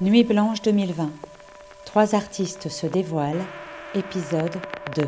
Nuit 0.00 0.24
blanche 0.24 0.62
2020. 0.62 1.10
Trois 1.84 2.14
artistes 2.14 2.68
se 2.68 2.86
dévoilent. 2.86 3.44
Épisode 3.94 4.56
2. 4.96 5.02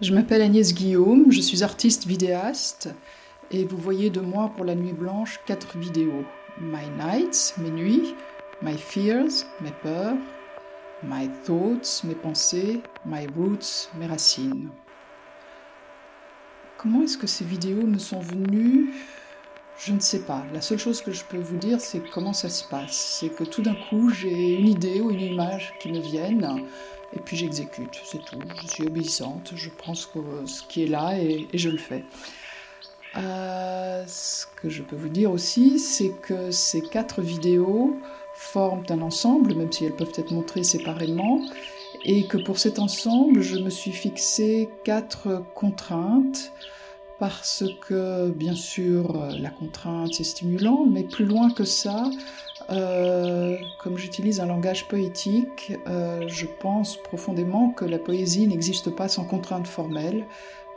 Je 0.00 0.14
m'appelle 0.14 0.42
Agnès 0.42 0.72
Guillaume, 0.72 1.32
je 1.32 1.40
suis 1.40 1.62
artiste 1.62 2.06
vidéaste 2.06 2.90
et 3.50 3.64
vous 3.64 3.78
voyez 3.78 4.10
de 4.10 4.20
moi 4.20 4.52
pour 4.54 4.64
la 4.64 4.74
nuit 4.74 4.92
blanche 4.92 5.40
quatre 5.46 5.78
vidéos. 5.78 6.24
My 6.60 6.86
Nights, 6.96 7.54
mes 7.58 7.70
nuits, 7.70 8.14
My 8.62 8.76
Fears, 8.76 9.46
mes 9.62 9.72
peurs, 9.82 10.16
My 11.02 11.28
Thoughts, 11.44 12.04
mes 12.04 12.14
pensées, 12.14 12.82
My 13.06 13.26
Roots, 13.34 13.88
mes 13.98 14.06
racines. 14.06 14.68
Comment 16.76 17.02
est-ce 17.02 17.16
que 17.16 17.26
ces 17.26 17.44
vidéos 17.44 17.86
me 17.86 17.98
sont 17.98 18.20
venues? 18.20 18.92
Je 19.78 19.94
ne 19.94 20.00
sais 20.00 20.20
pas. 20.20 20.44
La 20.52 20.60
seule 20.60 20.78
chose 20.78 21.00
que 21.00 21.10
je 21.10 21.24
peux 21.24 21.38
vous 21.38 21.56
dire, 21.56 21.80
c'est 21.80 22.02
comment 22.10 22.34
ça 22.34 22.50
se 22.50 22.64
passe. 22.64 23.18
C'est 23.20 23.30
que 23.30 23.44
tout 23.44 23.62
d'un 23.62 23.76
coup, 23.88 24.10
j'ai 24.10 24.58
une 24.58 24.68
idée 24.68 25.00
ou 25.00 25.10
une 25.10 25.20
image 25.20 25.72
qui 25.80 25.90
me 25.90 26.00
viennent, 26.00 26.62
et 27.14 27.18
puis 27.18 27.36
j'exécute, 27.36 27.98
c'est 28.04 28.22
tout. 28.24 28.38
Je 28.62 28.68
suis 28.68 28.86
obéissante, 28.86 29.52
je 29.54 29.70
prends 29.70 29.94
ce, 29.94 30.06
qui 30.68 30.82
est 30.82 30.86
là 30.86 31.18
et, 31.18 31.48
je 31.54 31.70
le 31.70 31.78
fais. 31.78 32.04
Euh, 33.16 34.04
ce 34.06 34.44
que 34.60 34.68
je 34.68 34.82
peux 34.82 34.96
vous 34.96 35.08
dire 35.08 35.32
aussi, 35.32 35.78
c'est 35.78 36.12
que 36.20 36.50
ces 36.50 36.82
quatre 36.82 37.22
vidéos 37.22 37.98
forment 38.40 38.84
un 38.88 39.02
ensemble, 39.02 39.54
même 39.54 39.70
si 39.70 39.84
elles 39.84 39.94
peuvent 39.94 40.14
être 40.16 40.32
montrées 40.32 40.64
séparément, 40.64 41.42
et 42.04 42.26
que 42.26 42.38
pour 42.38 42.58
cet 42.58 42.78
ensemble, 42.78 43.42
je 43.42 43.58
me 43.58 43.68
suis 43.68 43.92
fixé 43.92 44.70
quatre 44.82 45.44
contraintes, 45.54 46.52
parce 47.18 47.64
que, 47.86 48.30
bien 48.30 48.54
sûr, 48.54 49.26
la 49.38 49.50
contrainte, 49.50 50.14
c'est 50.14 50.24
stimulant, 50.24 50.86
mais 50.86 51.04
plus 51.04 51.26
loin 51.26 51.50
que 51.50 51.64
ça, 51.64 52.08
euh, 52.70 53.58
comme 53.78 53.98
j'utilise 53.98 54.40
un 54.40 54.46
langage 54.46 54.88
poétique, 54.88 55.74
euh, 55.86 56.26
je 56.26 56.46
pense 56.60 56.96
profondément 56.96 57.70
que 57.70 57.84
la 57.84 57.98
poésie 57.98 58.46
n'existe 58.46 58.88
pas 58.88 59.08
sans 59.08 59.24
contraintes 59.24 59.66
formelles, 59.66 60.24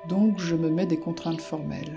donc 0.09 0.37
je 0.37 0.55
me 0.55 0.69
mets 0.69 0.85
des 0.85 0.99
contraintes 0.99 1.41
formelles. 1.41 1.95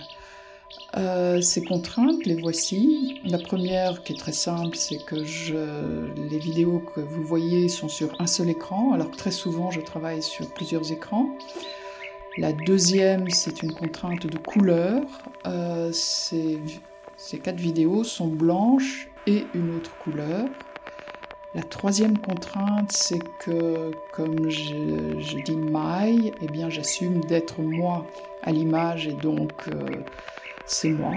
Euh, 0.97 1.41
ces 1.41 1.63
contraintes, 1.63 2.25
les 2.25 2.41
voici. 2.41 3.21
La 3.25 3.39
première, 3.39 4.03
qui 4.03 4.15
est 4.15 4.17
très 4.17 4.33
simple, 4.33 4.77
c'est 4.77 5.05
que 5.05 5.15
les 5.15 6.39
vidéos 6.39 6.83
que 6.95 7.01
vous 7.01 7.23
voyez 7.23 7.69
sont 7.69 7.89
sur 7.89 8.15
un 8.19 8.27
seul 8.27 8.49
écran, 8.49 8.93
alors 8.93 9.11
que 9.11 9.17
très 9.17 9.31
souvent 9.31 9.71
je 9.71 9.81
travaille 9.81 10.23
sur 10.23 10.49
plusieurs 10.55 10.91
écrans. 10.91 11.29
La 12.39 12.53
deuxième, 12.53 13.29
c'est 13.31 13.63
une 13.63 13.73
contrainte 13.73 14.27
de 14.27 14.39
couleur. 14.39 15.03
Euh, 15.47 15.91
ces, 15.93 16.61
quatre 17.43 17.61
vidéos 17.61 18.05
sont 18.05 18.29
blanches 18.29 19.09
et 19.27 19.47
une 19.55 19.77
autre 19.77 19.91
couleur. 19.99 20.47
La 21.55 21.63
troisième 21.63 22.19
contrainte, 22.19 22.93
c'est 22.93 23.23
que, 23.41 23.91
comme 24.13 24.51
je, 24.51 25.19
je 25.19 25.43
dis 25.45 25.57
my, 25.57 26.33
eh 26.43 26.47
bien, 26.49 26.69
j'assume 26.69 27.21
d'être 27.25 27.61
moi 27.63 28.07
à 28.43 28.53
l'image 28.53 29.09
et 29.09 29.15
donc 29.15 29.53
euh, 29.69 30.05
c'est 30.67 30.91
moi. 30.91 31.15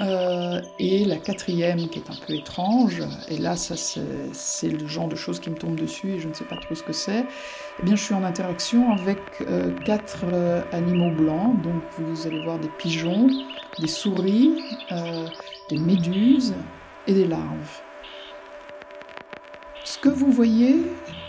Euh, 0.00 0.62
et 0.78 1.04
la 1.04 1.16
quatrième, 1.16 1.88
qui 1.88 1.98
est 1.98 2.10
un 2.10 2.26
peu 2.26 2.34
étrange, 2.34 3.02
et 3.28 3.36
là, 3.36 3.56
ça 3.56 3.74
c'est 3.76 4.68
le 4.68 4.86
genre 4.86 5.08
de 5.08 5.16
choses 5.16 5.40
qui 5.40 5.50
me 5.50 5.56
tombent 5.56 5.78
dessus 5.78 6.12
et 6.12 6.20
je 6.20 6.28
ne 6.28 6.34
sais 6.34 6.44
pas 6.44 6.56
trop 6.56 6.76
ce 6.76 6.84
que 6.84 6.92
c'est. 6.92 7.24
Eh 7.80 7.82
bien, 7.82 7.96
je 7.96 8.02
suis 8.02 8.14
en 8.14 8.22
interaction 8.22 8.92
avec 8.92 9.18
euh, 9.40 9.74
quatre 9.84 10.24
euh, 10.32 10.62
animaux 10.72 11.10
blancs. 11.10 11.60
Donc, 11.62 11.82
vous 11.98 12.26
allez 12.26 12.44
voir 12.44 12.60
des 12.60 12.70
pigeons, 12.78 13.28
des 13.80 13.88
souris, 13.88 14.62
des 15.68 15.78
méduses 15.78 16.54
et 17.08 17.12
des 17.12 17.26
larves. 17.26 17.82
Ce 19.84 19.98
que 19.98 20.08
vous 20.08 20.30
voyez, 20.30 20.76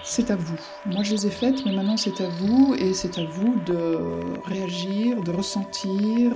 c'est 0.10 0.32
à 0.32 0.36
vous. 0.36 0.60
Moi, 0.88 1.04
je 1.04 1.14
les 1.14 1.28
ai 1.28 1.30
faites, 1.30 1.64
mais 1.66 1.72
maintenant, 1.72 1.96
c'est 1.96 2.20
à 2.20 2.28
vous, 2.28 2.74
et 2.74 2.94
c'est 2.94 3.20
à 3.20 3.26
vous 3.26 3.60
de 3.68 3.98
réagir, 4.44 5.22
de 5.22 5.32
ressentir, 5.32 6.32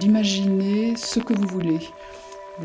d'imaginer 0.00 0.96
ce 0.96 1.20
que 1.20 1.34
vous 1.34 1.46
voulez. 1.46 1.80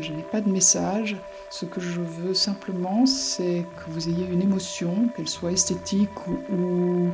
Je 0.00 0.10
n'ai 0.12 0.22
pas 0.22 0.40
de 0.40 0.48
message. 0.48 1.16
Ce 1.50 1.66
que 1.66 1.80
je 1.80 2.00
veux 2.00 2.32
simplement, 2.32 3.04
c'est 3.04 3.66
que 3.76 3.90
vous 3.90 4.08
ayez 4.08 4.26
une 4.26 4.40
émotion, 4.40 5.10
qu'elle 5.14 5.28
soit 5.28 5.52
esthétique 5.52 6.26
ou, 6.26 7.08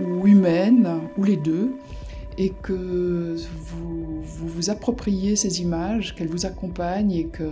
ou, 0.00 0.26
humaine, 0.26 1.00
ou 1.18 1.24
les 1.24 1.36
deux, 1.36 1.76
et 2.38 2.50
que 2.50 3.36
vous 3.66 4.22
vous, 4.22 4.48
vous 4.48 4.70
appropriez 4.70 5.34
ces 5.34 5.60
images, 5.60 6.14
qu'elles 6.14 6.28
vous 6.28 6.46
accompagnent 6.46 7.12
et 7.12 7.26
que, 7.26 7.50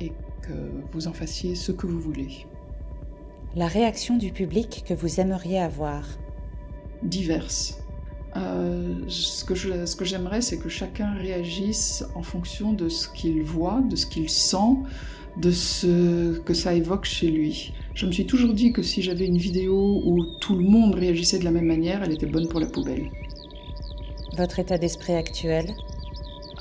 et 0.00 0.12
que 0.40 0.52
vous 0.92 1.06
en 1.06 1.12
fassiez 1.12 1.54
ce 1.54 1.70
que 1.70 1.86
vous 1.86 2.00
voulez 2.00 2.46
la 3.54 3.66
réaction 3.66 4.16
du 4.16 4.32
public 4.32 4.84
que 4.86 4.94
vous 4.94 5.20
aimeriez 5.20 5.60
avoir? 5.60 6.04
Diverses. 7.02 7.78
Euh, 8.36 8.94
ce 9.08 9.44
que 9.44 10.04
j'aimerais, 10.04 10.40
c'est 10.40 10.58
que 10.58 10.70
chacun 10.70 11.12
réagisse 11.14 12.04
en 12.14 12.22
fonction 12.22 12.72
de 12.72 12.88
ce 12.88 13.08
qu'il 13.08 13.42
voit, 13.42 13.82
de 13.90 13.96
ce 13.96 14.06
qu'il 14.06 14.30
sent, 14.30 14.76
de 15.36 15.50
ce 15.50 16.38
que 16.38 16.54
ça 16.54 16.74
évoque 16.74 17.04
chez 17.04 17.30
lui. 17.30 17.74
Je 17.94 18.06
me 18.06 18.12
suis 18.12 18.26
toujours 18.26 18.54
dit 18.54 18.72
que 18.72 18.82
si 18.82 19.02
j'avais 19.02 19.26
une 19.26 19.38
vidéo 19.38 20.02
où 20.04 20.24
tout 20.40 20.54
le 20.54 20.64
monde 20.64 20.94
réagissait 20.94 21.38
de 21.38 21.44
la 21.44 21.50
même 21.50 21.66
manière, 21.66 22.02
elle 22.02 22.12
était 22.12 22.26
bonne 22.26 22.48
pour 22.48 22.60
la 22.60 22.66
poubelle. 22.66 23.10
Votre 24.36 24.60
état 24.60 24.78
d'esprit 24.78 25.14
actuel? 25.14 25.74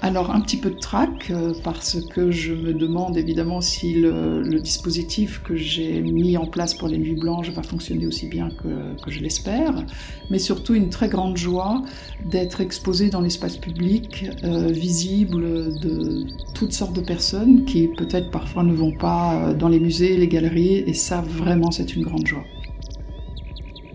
Alors 0.01 0.31
un 0.31 0.41
petit 0.41 0.57
peu 0.57 0.71
de 0.71 0.79
trac 0.79 1.29
euh, 1.29 1.53
parce 1.63 2.01
que 2.01 2.31
je 2.31 2.53
me 2.53 2.73
demande 2.73 3.17
évidemment 3.17 3.61
si 3.61 3.93
le, 3.93 4.59
dispositif 4.59 5.41
que 5.43 5.55
j'ai 5.55 6.01
mis 6.01 6.37
en 6.37 6.45
place 6.45 6.73
pour 6.73 6.87
les 6.87 6.97
nuits 6.97 7.15
blanches 7.15 7.49
va 7.51 7.63
fonctionner 7.63 8.05
aussi 8.05 8.27
bien 8.27 8.49
que, 8.49 8.67
je 9.07 9.19
l'espère, 9.19 9.85
mais 10.29 10.39
surtout 10.39 10.75
une 10.75 10.89
très 10.89 11.07
grande 11.07 11.37
joie 11.37 11.81
d'être 12.25 12.61
exposé 12.61 13.09
dans 13.09 13.21
l'espace 13.21 13.57
public, 13.57 14.29
euh, 14.43 14.67
visible 14.67 15.79
de 15.79 16.25
toutes 16.53 16.73
sortes 16.73 16.93
de 16.93 17.01
personnes 17.01 17.65
qui 17.65 17.87
peut-être 17.87 18.29
parfois 18.29 18.63
ne 18.63 18.73
vont 18.73 18.91
pas 18.91 19.35
euh, 19.35 19.53
dans 19.53 19.67
les 19.67 19.79
musées, 19.79 20.17
les 20.17 20.27
galeries, 20.27 20.83
et 20.87 20.93
ça 20.93 21.21
vraiment 21.21 21.71
c'est 21.71 21.95
une 21.95 22.03
grande 22.03 22.25
joie. 22.25 22.43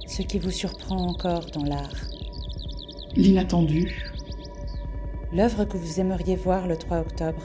Ce 0.07 0.23
qui 0.23 0.39
vous 0.39 0.51
surprend 0.51 1.09
encore 1.09 1.47
dans 1.53 1.65
l'art? 1.65 1.95
L'inattendu, 3.17 4.16
L'œuvre 5.33 5.65
que 5.65 5.77
vous 5.77 6.01
aimeriez 6.01 6.37
voir 6.37 6.67
le 6.67 6.77
3 6.77 7.01
octobre? 7.01 7.43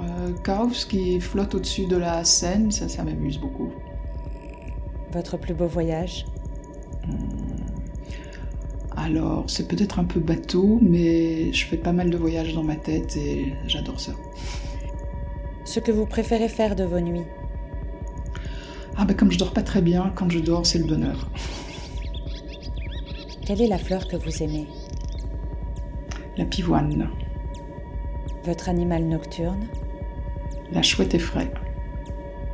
Euh, 0.00 0.32
Chaos 0.44 0.86
qui 0.88 1.20
flotte 1.20 1.54
au-dessus 1.54 1.86
de 1.86 1.96
la 1.96 2.24
scène, 2.24 2.70
ça, 2.70 2.88
ça 2.88 3.04
m'amuse 3.04 3.38
beaucoup. 3.38 3.70
Votre 5.12 5.36
plus 5.36 5.54
beau 5.54 5.66
voyage? 5.66 6.26
Hmm. 7.06 7.46
Alors, 8.96 9.44
c'est 9.48 9.68
peut-être 9.68 9.98
un 9.98 10.04
peu 10.04 10.20
bateau, 10.20 10.78
mais 10.82 11.52
je 11.52 11.66
fais 11.66 11.76
pas 11.76 11.92
mal 11.92 12.10
de 12.10 12.16
voyages 12.16 12.54
dans 12.54 12.64
ma 12.64 12.76
tête 12.76 13.16
et 13.16 13.52
j'adore 13.66 14.00
ça. 14.00 14.12
Ce 15.64 15.80
que 15.80 15.92
vous 15.92 16.06
préférez 16.06 16.48
faire 16.48 16.74
de 16.74 16.84
vos 16.84 17.00
nuits? 17.00 17.26
Ah, 18.96 19.04
ben 19.04 19.14
comme 19.14 19.30
je 19.30 19.38
dors 19.38 19.52
pas 19.52 19.62
très 19.62 19.82
bien, 19.82 20.12
quand 20.14 20.30
je 20.30 20.38
dors, 20.38 20.64
c'est 20.64 20.78
le 20.78 20.86
bonheur. 20.86 21.30
Quelle 23.44 23.60
est 23.60 23.66
la 23.68 23.78
fleur 23.78 24.08
que 24.08 24.16
vous 24.16 24.42
aimez? 24.42 24.66
La 26.36 26.44
pivoine. 26.44 27.08
Votre 28.44 28.68
animal 28.68 29.04
nocturne 29.04 29.66
La 30.70 30.82
chouette 30.82 31.14
effraie. 31.14 31.50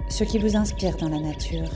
Ce 0.09 0.25
qui 0.25 0.39
vous 0.39 0.57
inspire 0.57 0.97
dans 0.97 1.09
la 1.09 1.19
nature 1.19 1.69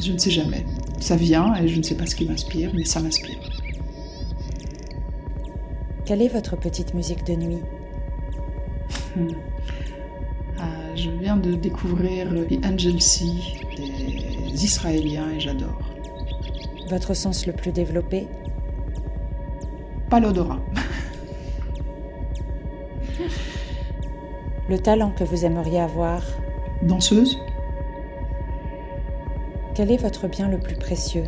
Je 0.00 0.12
ne 0.12 0.18
sais 0.18 0.30
jamais. 0.30 0.64
Ça 1.00 1.16
vient 1.16 1.54
et 1.56 1.66
je 1.66 1.78
ne 1.78 1.82
sais 1.82 1.96
pas 1.96 2.06
ce 2.06 2.14
qui 2.14 2.24
m'inspire, 2.26 2.70
mais 2.74 2.84
ça 2.84 3.00
m'inspire. 3.00 3.38
Quelle 6.04 6.22
est 6.22 6.28
votre 6.28 6.56
petite 6.56 6.94
musique 6.94 7.24
de 7.24 7.34
nuit 7.34 7.62
hmm. 9.16 9.28
ah, 10.58 10.94
Je 10.94 11.10
viens 11.10 11.36
de 11.36 11.54
découvrir 11.54 12.28
The 12.48 12.64
Angel 12.64 13.00
Sea 13.00 13.62
des 13.76 14.64
Israéliens 14.64 15.30
et 15.30 15.40
j'adore. 15.40 15.80
Votre 16.88 17.14
sens 17.14 17.46
le 17.46 17.52
plus 17.52 17.72
développé 17.72 18.26
pas 20.10 20.20
l'odorat. 20.20 20.58
Le 24.68 24.78
talent 24.78 25.12
que 25.12 25.24
vous 25.24 25.44
aimeriez 25.44 25.80
avoir 25.80 26.22
Danseuse. 26.82 27.38
Quel 29.74 29.90
est 29.92 29.96
votre 29.96 30.28
bien 30.28 30.48
le 30.48 30.58
plus 30.58 30.76
précieux? 30.76 31.24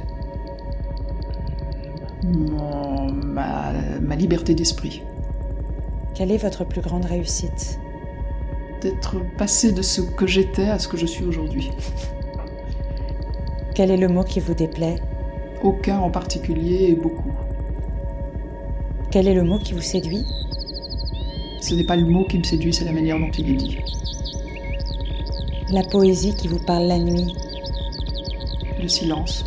Ma, 2.25 3.73
ma 4.01 4.17
liberté 4.17 4.55
d'esprit. 4.55 5.03
Quelle 6.15 6.33
est 6.33 6.37
votre 6.39 6.65
plus 6.65 6.81
grande 6.81 7.05
réussite? 7.05 7.79
D'être 8.81 9.17
passé 9.39 9.73
de 9.73 9.83
ce 9.83 10.01
que 10.01 10.27
j'étais 10.27 10.69
à 10.69 10.79
ce 10.79 10.89
que 10.89 10.97
je 10.97 11.07
suis 11.07 11.25
aujourd'hui. 11.25 11.71
Quel 13.75 13.91
est 13.91 13.97
le 13.97 14.09
mot 14.09 14.25
qui 14.25 14.41
vous 14.41 14.55
déplaît? 14.55 14.97
Aucun 15.63 15.99
en 15.99 16.11
particulier 16.11 16.89
et 16.91 16.95
beaucoup. 16.95 17.32
Quel 19.13 19.29
est 19.29 19.35
le 19.35 19.43
mot 19.43 19.59
qui 19.59 19.75
vous 19.75 19.83
séduit? 19.83 20.25
Ce 21.61 21.75
n'est 21.75 21.85
pas 21.85 21.97
le 21.97 22.07
mot 22.07 22.25
qui 22.25 22.39
me 22.39 22.45
séduit, 22.45 22.73
c'est 22.73 22.87
la 22.87 22.93
manière 22.93 23.19
dont 23.19 23.31
il 23.31 23.51
est 23.51 23.57
dit. 23.57 23.79
La 25.71 25.83
poésie 25.83 26.35
qui 26.35 26.49
vous 26.49 26.59
parle 26.59 26.87
la 26.87 26.99
nuit? 26.99 27.35
Le 28.81 28.89
silence. 28.89 29.45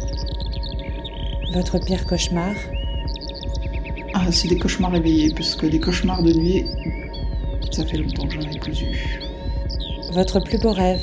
Votre 1.52 1.80
pire 1.80 2.06
cauchemar? 2.06 2.54
Ah, 4.14 4.32
c'est 4.32 4.50
des 4.50 4.60
cauchemars 4.60 4.92
réveillés, 4.92 5.34
parce 5.34 5.56
que 5.56 5.66
des 5.66 5.80
cauchemars 5.80 6.22
de 6.22 6.34
nuit, 6.34 6.66
ça 7.72 7.84
fait 7.88 7.98
longtemps 7.98 8.28
que 8.28 8.36
j'en 8.36 8.48
ai 8.48 8.60
plus 8.60 8.80
eu. 8.84 9.20
Votre 10.12 10.42
plus 10.42 10.60
beau 10.60 10.74
rêve? 10.74 11.02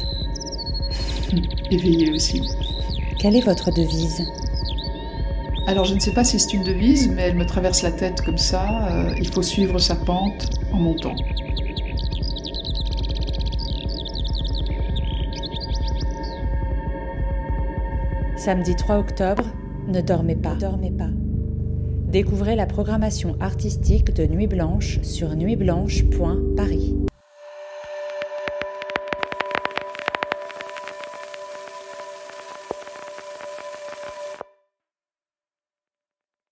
Éveillé 1.73 2.13
aussi. 2.13 2.43
Quelle 3.19 3.35
est 3.35 3.45
votre 3.45 3.73
devise? 3.73 4.25
Alors 5.67 5.85
je 5.85 5.95
ne 5.95 6.01
sais 6.01 6.13
pas 6.13 6.25
si 6.25 6.39
c'est 6.41 6.55
une 6.55 6.65
devise, 6.65 7.09
mais 7.09 7.23
elle 7.23 7.37
me 7.37 7.47
traverse 7.47 7.83
la 7.83 7.93
tête 7.93 8.21
comme 8.23 8.39
ça. 8.39 8.89
euh, 8.91 9.15
il 9.19 9.29
faut 9.29 9.43
suivre 9.43 9.79
sa 9.79 9.95
pente 9.95 10.51
en 10.73 10.79
montant. 10.79 11.15
Samedi 18.37 18.75
3 18.75 18.99
octobre, 18.99 19.45
ne 19.87 20.01
dormez 20.01 20.35
pas. 20.35 20.57
dormez 20.57 20.91
pas. 20.91 21.11
Découvrez 22.09 22.57
la 22.57 22.67
programmation 22.67 23.37
artistique 23.41 24.13
de 24.15 24.27
Nuit 24.27 24.49
Blanche 24.49 25.01
sur 25.03 25.37
nuitblanche.paris. 25.37 26.82